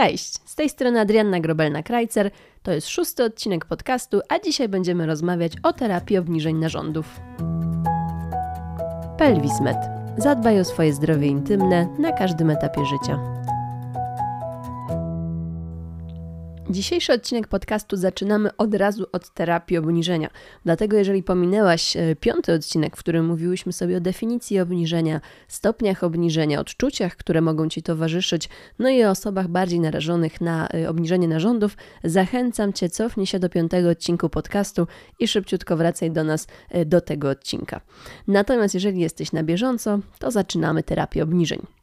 [0.00, 2.30] Cześć, z tej strony Adrianna Grobelna-Krajcer.
[2.62, 7.20] To jest szósty odcinek podcastu, a dzisiaj będziemy rozmawiać o terapii obniżeń narządów.
[9.18, 9.76] Pelwismed.
[10.18, 13.39] Zadbaj o swoje zdrowie intymne na każdym etapie życia.
[16.70, 20.30] Dzisiejszy odcinek podcastu zaczynamy od razu od terapii obniżenia.
[20.64, 26.60] Dlatego, jeżeli pominęłaś e, piąty odcinek, w którym mówiłyśmy sobie o definicji obniżenia, stopniach obniżenia,
[26.60, 28.48] odczuciach, które mogą ci towarzyszyć,
[28.78, 33.48] no i o osobach bardziej narażonych na e, obniżenie narządów, zachęcam cię, cofnij się do
[33.48, 34.86] piątego odcinku podcastu
[35.18, 37.80] i szybciutko wracaj do nas e, do tego odcinka.
[38.28, 41.79] Natomiast jeżeli jesteś na bieżąco, to zaczynamy terapię obniżeń.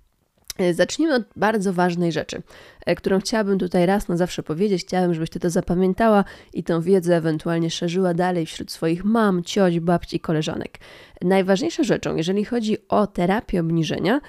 [0.57, 2.41] E, zacznijmy od bardzo ważnej rzeczy,
[2.85, 4.81] e, którą chciałabym tutaj raz na zawsze powiedzieć.
[4.81, 9.79] Chciałabym, żebyś ty to zapamiętała i tą wiedzę ewentualnie szerzyła dalej wśród swoich mam, cioć,
[9.79, 10.77] babci i koleżanek.
[11.21, 14.21] Najważniejszą rzeczą, jeżeli chodzi o terapię obniżenia,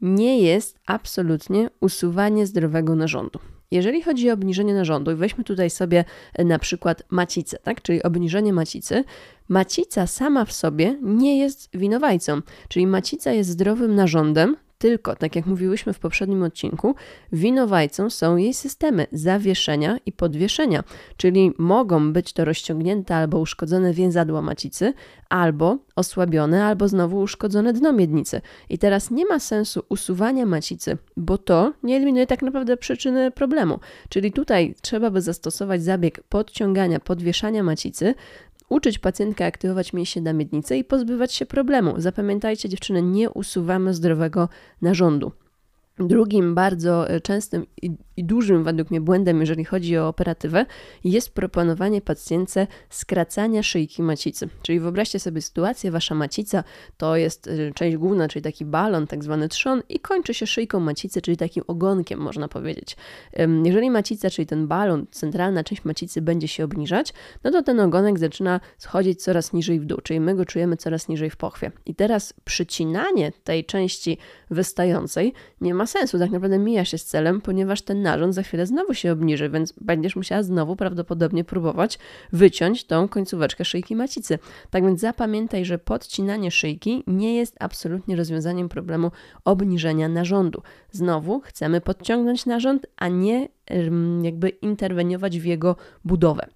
[0.00, 3.38] nie jest absolutnie usuwanie zdrowego narządu.
[3.70, 7.82] Jeżeli chodzi o obniżenie narządu, weźmy tutaj sobie e, na przykład macicę, tak?
[7.82, 9.04] czyli obniżenie macicy,
[9.48, 15.46] macica sama w sobie nie jest winowajcą, czyli macica jest zdrowym narządem, tylko, tak jak
[15.46, 16.94] mówiłyśmy w poprzednim odcinku,
[17.32, 20.84] winowajcą są jej systemy zawieszenia i podwieszenia,
[21.16, 24.92] czyli mogą być to rozciągnięte albo uszkodzone więzadła macicy,
[25.28, 28.40] albo osłabione, albo znowu uszkodzone dno miednicy.
[28.70, 33.78] I teraz nie ma sensu usuwania macicy, bo to nie eliminuje tak naprawdę przyczyny problemu.
[34.08, 38.14] Czyli tutaj trzeba by zastosować zabieg podciągania, podwieszania macicy,
[38.68, 41.94] uczyć pacjentkę aktywować mięśnie na miednicy i pozbywać się problemu.
[41.96, 44.48] Zapamiętajcie dziewczyny, nie usuwamy zdrowego
[44.82, 45.32] narządu.
[45.98, 47.66] Drugim bardzo e, częstym
[48.16, 50.66] i, dużym według mnie błędem, jeżeli chodzi o operatywę,
[51.04, 54.48] jest proponowanie pacjentce skracania szyjki macicy.
[54.62, 56.64] Czyli wyobraźcie sobie sytuację, wasza macica
[56.96, 60.80] to jest e, część główna, czyli taki balon, tak zwany trzon i kończy się szyjką
[60.80, 62.96] macicy, czyli takim ogonkiem, można powiedzieć.
[63.64, 67.12] Jeżeli macica, czyli ten balon, centralna część macicy będzie się obniżać,
[67.44, 71.08] no to ten ogonek zaczyna schodzić coraz niżej w dół, czyli my go czujemy coraz
[71.08, 71.72] niżej w pochwie.
[71.86, 74.18] I teraz przycinanie tej części
[74.50, 78.66] wystającej nie ma sensu, tak naprawdę mija się z celem, ponieważ ten narząd za chwilę
[78.66, 81.98] znowu się obniży, więc będziesz musiała znowu prawdopodobnie próbować
[82.32, 84.38] wyciąć tą końcóweczkę szyjki macicy.
[84.70, 89.10] Tak więc zapamiętaj, że podcinanie szyjki nie jest absolutnie rozwiązaniem problemu
[89.44, 90.62] obniżenia narządu.
[90.90, 93.48] Znowu chcemy podciągnąć narząd, a nie
[94.22, 96.55] jakby interweniować w jego budowę.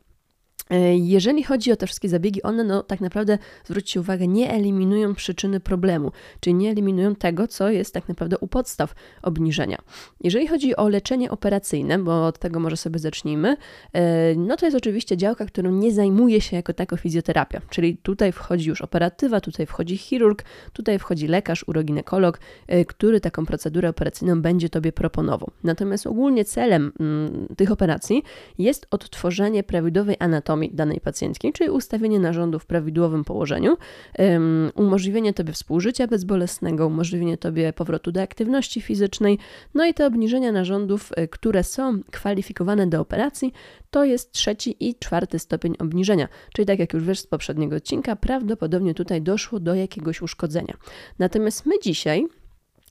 [0.71, 5.15] E, jeżeli chodzi o te wszystkie zabiegi, one no, tak naprawdę, zwróćcie uwagę, nie eliminują
[5.15, 9.79] przyczyny problemu, czyli nie eliminują tego, co jest tak naprawdę u podstaw obniżenia.
[10.25, 13.57] Jeżeli chodzi o leczenie operacyjne, bo od tego może sobie zacznijmy,
[13.93, 18.33] e, no to jest oczywiście działka, którą nie zajmuje się jako tako fizjoterapia, czyli tutaj
[18.33, 24.43] wchodzi już operatywa, tutaj wchodzi chirurg, tutaj wchodzi lekarz, uroginekolog, e, który taką procedurę operacyjną
[24.43, 25.51] będzie Tobie proponował.
[25.65, 28.23] Natomiast ogólnie celem mm, tych operacji
[28.59, 33.77] jest odtworzenie prawidłowej anatomii danej pacjentki, czyli ustawienie narządu w prawidłowym położeniu,
[34.19, 39.39] um, umożliwienie Tobie współżycia bezbolesnego, umożliwienie Tobie powrotu do aktywności fizycznej,
[39.75, 43.53] no i te obniżenia narządów, e, które są kwalifikowane do operacji,
[43.91, 46.29] to jest trzeci i czwarty stopień obniżenia.
[46.53, 50.77] Czyli tak jak już wiesz z poprzedniego odcinka, prawdopodobnie tutaj doszło do jakiegoś uszkodzenia.
[51.19, 52.27] Natomiast my dzisiaj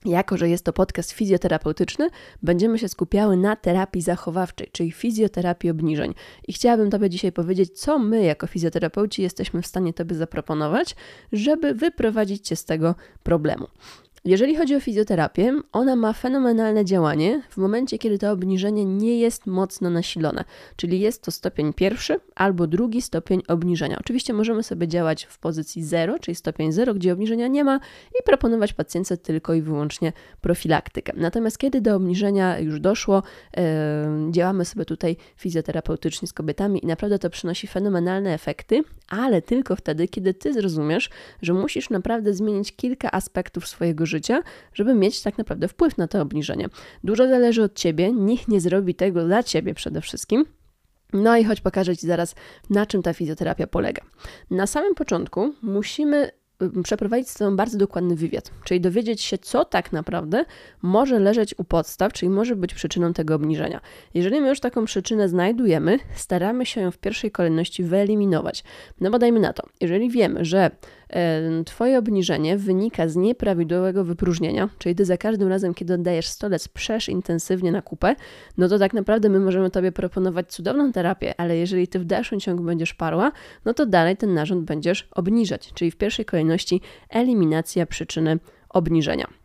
[0.04, 2.10] jako, że jest to podcast fizjoterapeutyczny,
[2.42, 6.14] będziemy się skupiały na terapii zachowawczej, czyli fizjoterapii obniżeń.
[6.48, 10.96] I chciałabym Tobie dzisiaj powiedzieć, co my jako fizjoterapeuci jesteśmy w stanie Tobie zaproponować,
[11.32, 13.66] żeby wyprowadzić Cię z tego problemu.
[14.24, 19.46] Jeżeli chodzi o fizjoterapię, ona ma fenomenalne działanie w momencie, kiedy to obniżenie nie jest
[19.46, 20.44] mocno nasilone,
[20.76, 23.96] czyli jest to stopień pierwszy albo drugi stopień obniżenia.
[24.00, 27.80] Oczywiście możemy sobie działać w pozycji 0, czyli stopień 0, gdzie obniżenia nie ma
[28.20, 31.12] i proponować pacjentce tylko i wyłącznie profilaktykę.
[31.16, 33.22] Natomiast kiedy do obniżenia już doszło,
[34.30, 40.08] działamy sobie tutaj fizjoterapeutycznie z kobietami i naprawdę to przynosi fenomenalne efekty, ale tylko wtedy,
[40.08, 41.10] kiedy ty zrozumiesz,
[41.42, 44.09] że musisz naprawdę zmienić kilka aspektów swojego życia,
[44.74, 46.68] żeby mieć tak naprawdę wpływ na to obniżenie.
[47.04, 50.44] Dużo zależy od ciebie, nikt nie zrobi tego dla ciebie przede wszystkim.
[51.12, 52.34] No i choć pokażę Ci zaraz,
[52.70, 54.02] na czym ta fizjoterapia polega.
[54.50, 56.30] Na samym początku musimy
[56.82, 60.44] przeprowadzić z tobą bardzo dokładny wywiad, czyli dowiedzieć się, co tak naprawdę
[60.82, 63.80] może leżeć u podstaw, czyli może być przyczyną tego obniżenia.
[64.14, 68.64] Jeżeli my już taką przyczynę znajdujemy, staramy się ją w pierwszej kolejności wyeliminować.
[69.00, 70.70] No bo dajmy na to, jeżeli wiemy, że
[71.66, 77.08] Twoje obniżenie wynika z nieprawidłowego wypróżnienia, czyli Ty za każdym razem, kiedy oddajesz stolec, przesz
[77.08, 78.16] intensywnie na kupę,
[78.58, 82.40] no to tak naprawdę my możemy Tobie proponować cudowną terapię, ale jeżeli Ty w dalszym
[82.40, 83.32] ciągu będziesz parła,
[83.64, 89.39] no to dalej ten narząd będziesz obniżać, czyli w pierwszej kolejności eliminacja przyczyny obniżenia.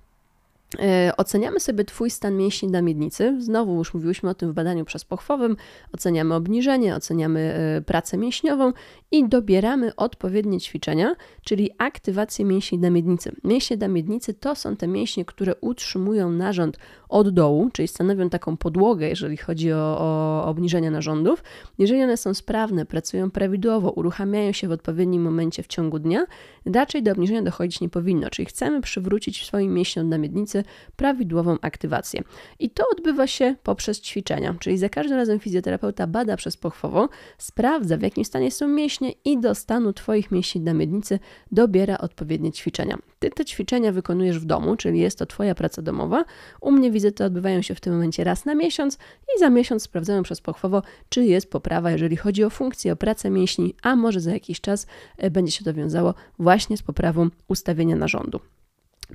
[0.80, 3.36] E, oceniamy sobie Twój stan mięśni na miednicy.
[3.39, 5.57] Znowu już mówiłyśmy o tym w badaniu przezpochwowym.
[5.94, 8.74] Oceniamy obniżenie, oceniamy e, pracę mięśniową
[9.12, 13.36] i dobieramy odpowiednie ćwiczenia, czyli aktywację mięśni na miednicy.
[13.44, 16.77] Mięśnie na miednicy to są te mięśnie, które utrzymują narząd
[17.10, 21.44] od dołu, czyli stanowią taką podłogę, jeżeli chodzi o, o obniżenie narządów.
[21.77, 26.25] Jeżeli one są sprawne, pracują prawidłowo, uruchamiają się w odpowiednim momencie w ciągu dnia,
[26.66, 28.30] raczej do obniżenia dochodzić nie powinno.
[28.30, 30.63] Czyli chcemy przywrócić swoim mięśniom na miednicy
[30.95, 32.23] prawidłową aktywację.
[32.59, 37.97] I to odbywa się poprzez ćwiczenia, czyli za każdym razem fizjoterapeuta bada przez pochwowo, sprawdza
[37.97, 41.19] w jakim stanie są mięśnie i do stanu Twoich mięśni na miednicy
[41.51, 42.97] dobiera odpowiednie ćwiczenia.
[43.19, 46.25] Ty te ćwiczenia wykonujesz w domu, czyli jest to Twoja praca domowa.
[46.62, 48.97] U mnie wizyty odbywają się w tym momencie raz na miesiąc
[49.35, 53.29] i za miesiąc sprawdzamy przez pochwowo, czy jest poprawa, jeżeli chodzi o funkcję, o pracę
[53.29, 57.95] mięśni, a może za jakiś czas e, będzie się to wiązało właśnie z poprawą ustawienia
[57.95, 58.39] narządu.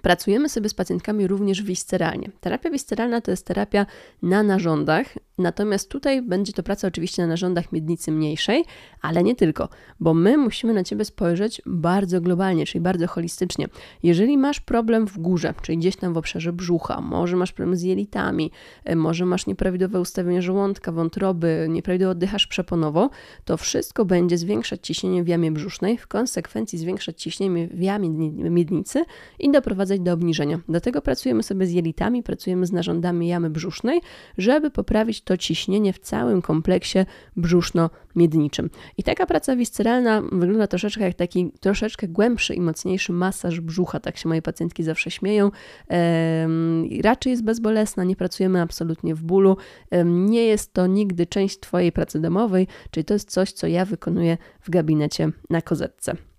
[0.02, 2.30] Pracujemy sobie z pacjentkami również wisceralnie.
[2.40, 3.86] Terapia wisceralna to jest terapia
[4.22, 5.06] na narządach,
[5.38, 8.64] natomiast tutaj będzie to praca oczywiście na narządach miednicy mniejszej,
[9.02, 9.68] ale nie tylko,
[10.00, 13.68] bo my musimy na Ciebie spojrzeć bardzo globalnie, czyli bardzo holistycznie.
[14.02, 17.82] Jeżeli masz problem w górze, czyli gdzieś tam w obszarze brzucha, może masz problem z
[17.82, 18.50] jelitami,
[18.84, 23.10] e, może masz nieprawidłowe ustawienie żołądka, wątroby, nieprawidłowo oddychasz przeponowo,
[23.44, 28.10] to wszystko będzie zwiększać ciśnienie w jamie brzusznej, w konsekwencji zwiększać ciśnienie w jamie
[28.50, 29.04] miednicy
[29.38, 30.60] i doprowadzić doprowadzać do obniżenia.
[30.68, 34.00] Dlatego pracujemy sobie z jelitami, pracujemy z narządami jamy brzusznej,
[34.38, 36.98] żeby poprawić to ciśnienie w całym kompleksie
[37.36, 38.70] brzuszno-miedniczym.
[38.98, 44.16] I taka praca wisceralna wygląda troszeczkę jak taki troszeczkę głębszy i mocniejszy masaż brzucha, tak
[44.16, 45.50] się moje pacjentki zawsze śmieją.
[45.88, 49.56] Ehm, raczej jest bezbolesna, nie pracujemy absolutnie w bólu,
[49.90, 53.84] ehm, nie jest to nigdy część Twojej pracy domowej, czyli to jest coś, co ja
[53.84, 56.29] wykonuję w gabinecie na kozetce.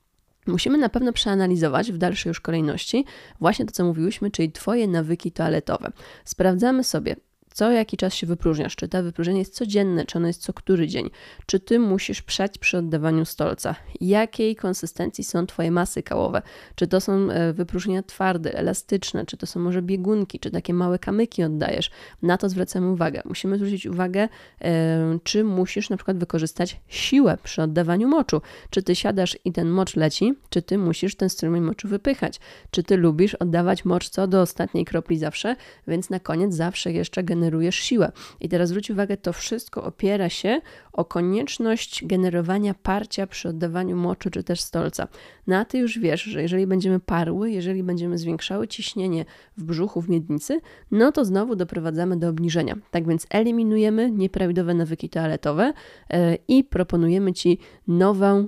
[0.47, 3.05] Musimy na pewno przeanalizować w dalszej już kolejności
[3.39, 5.91] właśnie to, co mówiłyśmy, czyli Twoje nawyki toaletowe.
[6.25, 7.15] Sprawdzamy sobie,
[7.53, 10.87] co jaki czas się wypróżniasz, czy to wypróżnienie jest codzienne, czy ono jest co który
[10.87, 11.09] dzień,
[11.45, 16.41] czy ty musisz przać przy oddawaniu stolca, jakiej konsystencji są twoje masy kałowe,
[16.75, 20.99] czy to są e, wypróżnienia twarde, elastyczne, czy to są może biegunki, czy takie małe
[20.99, 23.21] kamyki oddajesz, na to zwracamy uwagę.
[23.25, 24.29] Musimy zwrócić uwagę,
[24.61, 29.69] e, czy musisz na przykład wykorzystać siłę przy oddawaniu moczu, czy ty siadasz i ten
[29.69, 32.39] mocz leci, czy ty musisz ten strumień moczu wypychać,
[32.71, 35.55] czy ty lubisz oddawać mocz co do ostatniej kropli zawsze,
[35.87, 38.11] więc na koniec zawsze jeszcze generujesz generujesz siłę.
[38.39, 40.61] I teraz zwróć uwagę, to wszystko opiera się
[40.93, 45.07] o konieczność generowania parcia przy oddawaniu moczu czy też stolca.
[45.47, 49.25] Na ty już wiesz, że jeżeli będziemy parły, jeżeli będziemy zwiększały ciśnienie
[49.57, 50.59] w brzuchu, w miednicy,
[50.91, 52.75] no to znowu doprowadzamy do obniżenia.
[52.91, 55.73] Tak więc eliminujemy nieprawidłowe nawyki toaletowe
[56.09, 56.17] yy,
[56.47, 58.47] i proponujemy Ci nową,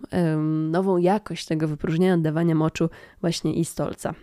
[0.71, 2.89] nową jakość tego wypróżnienia, oddawania moczu
[3.21, 4.13] właśnie i stolca.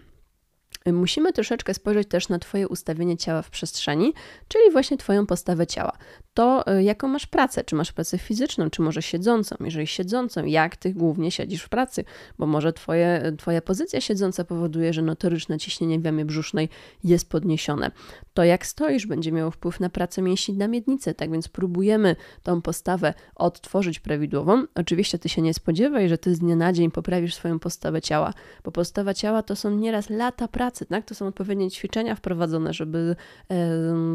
[0.86, 4.12] Musimy troszeczkę spojrzeć też na Twoje ustawienie ciała w przestrzeni,
[4.48, 5.92] czyli właśnie Twoją postawę ciała.
[6.34, 9.56] To, y, jaką masz pracę, czy masz pracę fizyczną, czy może siedzącą.
[9.60, 12.04] Jeżeli siedzącą, jak Ty głównie siedzisz w pracy,
[12.38, 16.68] bo może twoje, Twoja pozycja siedząca powoduje, że notoryczne ciśnienie w jamie brzusznej
[17.04, 17.90] jest podniesione.
[18.34, 22.62] To, jak stoisz, będzie miało wpływ na pracę mięśni na miednicy, tak więc próbujemy tą
[22.62, 24.64] postawę odtworzyć prawidłową.
[24.74, 28.34] Oczywiście Ty się nie spodziewaj, że Ty z dnia na dzień poprawisz swoją postawę ciała,
[28.64, 31.04] bo postawa ciała to są nieraz lata pracy, pracy, tak?
[31.04, 33.16] To są odpowiednie ćwiczenia wprowadzone, żeby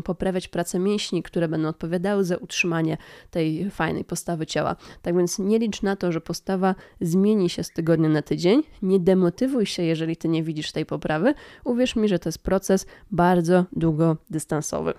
[0.03, 2.97] poprawiać pracę mięśni, które będą odpowiadały za utrzymanie
[3.31, 4.75] tej fajnej postawy ciała.
[5.01, 8.63] Tak więc nie licz na to, że postawa zmieni się z tygodnia na tydzień.
[8.81, 11.33] Nie demotywuj się, jeżeli ty nie widzisz tej poprawy.
[11.63, 14.93] Uwierz mi, że to jest proces bardzo długodystansowy.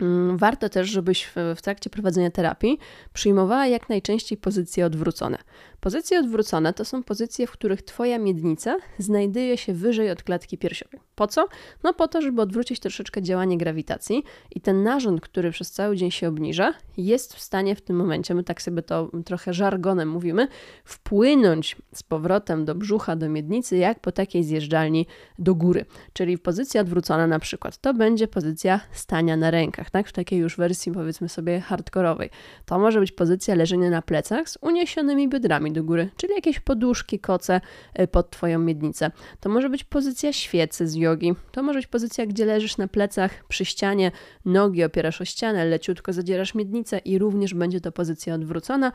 [0.00, 1.24] Mm, warto też, żebyś
[1.56, 2.78] w, trakcie prowadzenia terapii
[3.12, 5.38] przyjmowała jak najczęściej pozycje odwrócone.
[5.80, 11.00] Pozycje odwrócone to są pozycje, w których Twoja miednica znajduje się wyżej od klatki piersiowej.
[11.14, 11.48] Po co?
[11.82, 16.10] No po to, żeby odwrócić troszeczkę działanie grawitacji i ten narząd, który przez cały dzień
[16.10, 20.48] się obniża, jest w stanie w tym momencie, my tak sobie to trochę żargonem mówimy,
[20.84, 25.06] wpłynąć z powrotem do brzucha, do miednicy, jak po takiej zjeżdżalni
[25.38, 25.84] do góry.
[26.12, 30.08] Czyli w pozycji odwrócona na przykład, to będzie pozycja stania na rękach, tak?
[30.08, 32.30] W takiej już wersji powiedzmy sobie hardkorowej.
[32.66, 37.18] To może być pozycja leżenia na plecach z uniesionymi biodrami do góry, czyli jakieś poduszki,
[37.18, 37.60] koce
[38.00, 39.10] y, pod Twoją miednicę.
[39.40, 43.44] To może być pozycja świecy z jogi, to może być pozycja, gdzie leżysz na plecach
[43.48, 44.10] przy ścianie,
[44.44, 48.92] nogi opierasz o ścianę, leciutko zadzierasz miednicę i również będzie to pozycja odwrócona,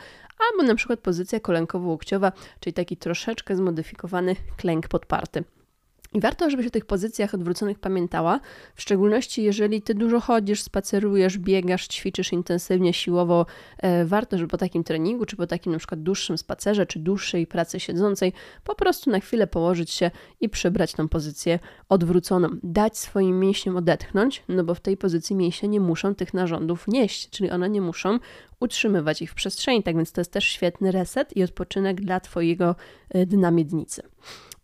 [0.51, 5.43] albo na przykład pozycja kolenkowo-łokciowa, czyli taki troszeczkę zmodyfikowany klęk podparty.
[6.15, 8.39] I warto, żebyś o tych pozycjach odwróconych pamiętała,
[8.75, 13.45] w szczególności jeżeli ty dużo chodzisz, spacerujesz, biegasz, ćwiczysz intensywnie, siłowo.
[13.77, 17.47] E, warto, żeby po takim treningu, czy po takim na przykład dłuższym spacerze, czy dłuższej
[17.47, 22.49] pracy siedzącej, po prostu na chwilę położyć się i przybrać tą pozycję odwróconą.
[22.63, 27.29] Dać swoim mięśniom odetchnąć, no bo w tej pozycji mięśnie nie muszą tych narządów nieść,
[27.29, 28.19] czyli one nie muszą
[28.59, 29.83] utrzymywać ich w przestrzeni.
[29.83, 32.75] Tak więc to jest też świetny reset i odpoczynek dla Twojego
[33.09, 34.01] e, dna miednicy.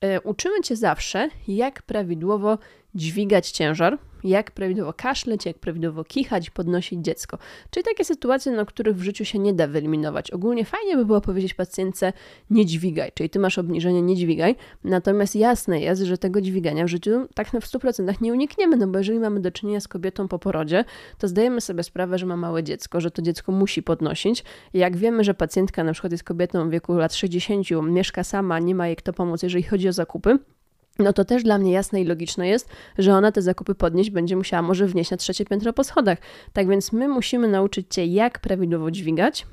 [0.01, 2.57] E, uczymy Cię zawsze, jak prawidłowo
[2.95, 7.37] dźwigać ciężar, jak prawidłowo kaszleć, jak prawidłowo kichać, podnosić dziecko.
[7.69, 10.31] Czyli takie sytuacje, na których w życiu się nie da wyeliminować.
[10.31, 12.13] Ogólnie fajnie by było powiedzieć pacjentce
[12.49, 14.55] nie dźwigaj, czyli ty masz obniżenie, nie dźwigaj.
[14.83, 18.87] Natomiast jasne jest, że tego dźwigania w życiu tak na w 100% nie unikniemy, no
[18.87, 20.85] bo jeżeli mamy do czynienia z kobietą po porodzie,
[21.17, 24.43] to zdajemy sobie sprawę, że ma małe dziecko, że to dziecko musi podnosić.
[24.73, 28.75] Jak wiemy, że pacjentka na przykład jest kobietą w wieku lat 60, mieszka sama, nie
[28.75, 30.39] ma jej kto pomóc, jeżeli chodzi o zakupy,
[30.99, 34.35] no to też dla mnie jasne i logiczne jest, że ona te zakupy podnieść będzie
[34.35, 36.17] musiała może wnieść na trzecie piętro po schodach.
[36.53, 39.45] Tak więc my musimy nauczyć Cię, jak prawidłowo dźwigać,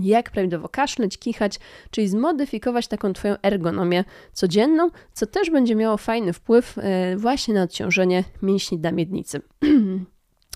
[0.00, 6.32] jak prawidłowo kaszleć, kichać, czyli zmodyfikować taką Twoją ergonomię codzienną, co też będzie miało fajny
[6.32, 9.40] wpływ e, właśnie na odciążenie mięśni dla miednicy.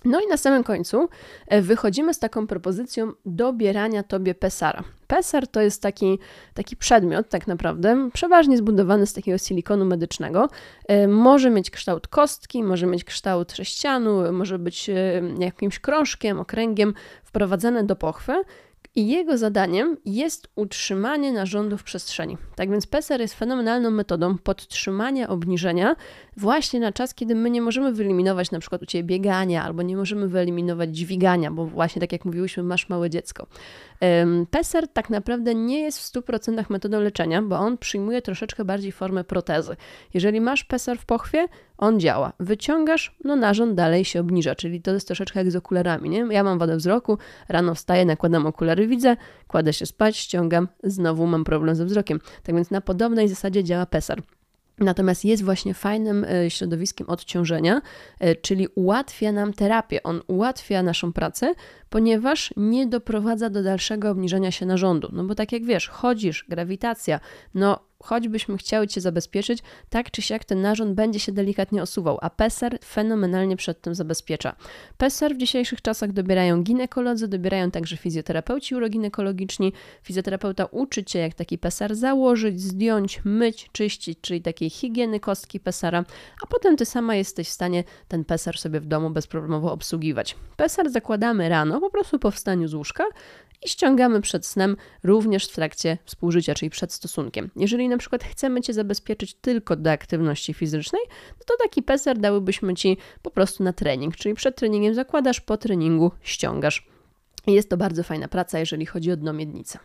[0.06, 1.08] No i na samym końcu
[1.46, 4.84] e, wychodzimy z taką propozycją dobierania tobie pesara.
[5.06, 6.18] Pesar to jest taki,
[6.54, 10.48] taki przedmiot, tak naprawdę, przeważnie zbudowany z takiego silikonu medycznego.
[10.88, 16.94] E, może mieć kształt kostki, może mieć kształt sześcianu, może być e, jakimś krążkiem, okręgiem
[17.24, 18.32] wprowadzane do pochwy
[18.96, 22.38] i jego zadaniem jest utrzymanie narządu w przestrzeni.
[22.54, 25.96] Tak więc PESER jest fenomenalną metodą podtrzymania obniżenia
[26.36, 29.96] właśnie na czas, kiedy my nie możemy wyeliminować na przykład u Ciebie biegania albo nie
[29.96, 33.46] możemy wyeliminować dźwigania, bo właśnie tak jak mówiłyśmy, masz małe dziecko.
[34.50, 39.24] PESER tak naprawdę nie jest w 100% metodą leczenia, bo on przyjmuje troszeczkę bardziej formę
[39.24, 39.76] protezy.
[40.14, 42.32] Jeżeli masz PESER w pochwie, on działa.
[42.40, 46.26] Wyciągasz, no narząd dalej się obniża, czyli to jest troszeczkę jak z okularami, nie?
[46.30, 47.18] Ja mam wadę wzroku,
[47.48, 49.16] rano wstaję, nakładam okulary, widzę,
[49.48, 52.20] kładę się spać, ściągam, znowu mam problem ze wzrokiem.
[52.42, 54.22] Tak więc na podobnej zasadzie działa PESAR.
[54.78, 57.82] Natomiast jest właśnie fajnym e, środowiskiem odciążenia,
[58.20, 60.02] e, czyli ułatwia nam terapię.
[60.02, 61.54] On ułatwia naszą pracę,
[61.96, 65.08] ponieważ nie doprowadza do dalszego obniżenia się narządu.
[65.12, 67.20] No bo tak jak wiesz, chodzisz, grawitacja,
[67.54, 72.30] no choćbyśmy chciały Cię zabezpieczyć, tak czy siak ten narząd będzie się delikatnie osuwał, a
[72.30, 74.56] PESER fenomenalnie przed tym zabezpiecza.
[74.98, 79.72] PESER w dzisiejszych czasach dobierają ginekolodzy, dobierają także fizjoterapeuci uroginekologiczni.
[80.02, 86.04] Fizjoterapeuta uczy Cię, jak taki PESER założyć, zdjąć, myć, czyścić, czyli takiej higieny kostki PESERa,
[86.42, 90.36] a potem Ty sama jesteś w stanie ten PESER sobie w domu bezproblemowo obsługiwać.
[90.56, 93.04] PESER zakładamy rano, po prostu po wstaniu z łóżka,
[93.62, 97.50] i ściągamy przed snem również w trakcie współżycia, czyli przed stosunkiem.
[97.56, 102.74] Jeżeli na przykład chcemy Cię zabezpieczyć tylko do aktywności fizycznej, no to taki peser dałybyśmy
[102.74, 106.88] Ci po prostu na trening, czyli przed treningiem zakładasz, po treningu ściągasz.
[107.46, 109.78] Jest to bardzo fajna praca, jeżeli chodzi o dno miednicy.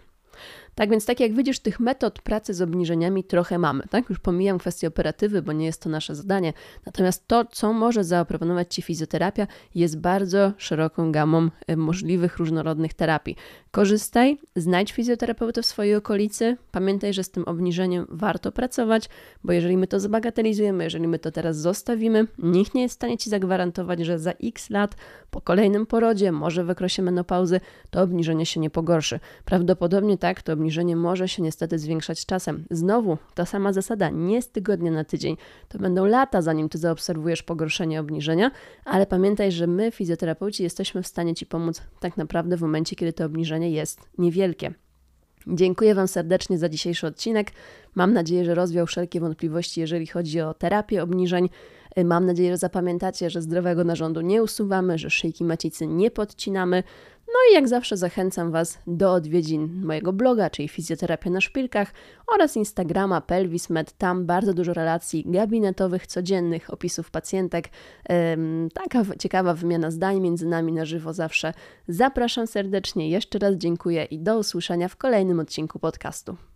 [0.75, 3.83] Tak więc, tak jak widzisz, tych metod pracy z obniżeniami trochę mamy.
[3.89, 4.09] Tak?
[4.09, 6.53] Już pomijam kwestię operatywy, bo nie jest to nasze zadanie.
[6.85, 13.35] Natomiast to, co może zaoproponować Ci fizjoterapia, jest bardzo szeroką gamą e, możliwych, różnorodnych terapii.
[13.71, 16.57] Korzystaj, znajdź fizjoterapeutę w swojej okolicy.
[16.71, 19.09] Pamiętaj, że z tym obniżeniem warto pracować,
[19.43, 23.17] bo jeżeli my to zbagatelizujemy, jeżeli my to teraz zostawimy, nikt nie jest w stanie
[23.17, 24.95] Ci zagwarantować, że za x lat
[25.29, 27.59] po kolejnym porodzie, może w okresie menopauzy,
[27.89, 29.19] to obniżenie się nie pogorszy.
[29.45, 32.65] Prawdopodobnie tak, to obniżenie może się niestety zwiększać czasem.
[32.71, 35.37] Znowu ta sama zasada, nie z tygodnia na tydzień.
[35.69, 38.51] To będą lata, zanim ty zaobserwujesz pogorszenie obniżenia,
[38.85, 43.13] ale pamiętaj, że my, fizjoterapeuci, jesteśmy w stanie ci pomóc tak naprawdę w momencie, kiedy
[43.13, 44.73] to obniżenie jest niewielkie.
[45.47, 47.51] Dziękuję Wam serdecznie za dzisiejszy odcinek.
[47.95, 51.49] Mam nadzieję, że rozwiał wszelkie wątpliwości, jeżeli chodzi o terapię obniżeń.
[52.05, 56.83] Mam nadzieję, że zapamiętacie, że zdrowego narządu nie usuwamy, że szyjki macicy nie podcinamy,
[57.33, 61.93] no i jak zawsze zachęcam Was do odwiedzin mojego bloga, czyli Fizjoterapia na Szpilkach
[62.27, 63.97] oraz Instagrama PelvisMed.
[63.97, 67.69] Tam bardzo dużo relacji gabinetowych, codziennych, opisów pacjentek.
[68.73, 71.53] taka ciekawa wymiana zdań między nami na żywo zawsze.
[71.87, 76.50] Zapraszam serdecznie, jeszcze raz dziękuję i do usłyszenia w kolejnym odcinku podcastu.